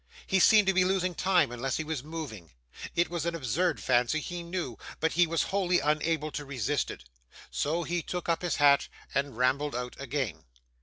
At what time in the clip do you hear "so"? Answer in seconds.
7.51-7.83